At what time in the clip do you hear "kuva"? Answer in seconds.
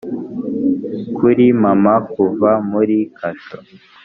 2.11-2.51